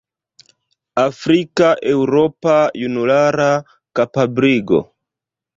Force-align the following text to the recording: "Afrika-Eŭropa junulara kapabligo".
"Afrika-Eŭropa 1.01 2.57
junulara 2.85 3.49
kapabligo". 4.01 4.85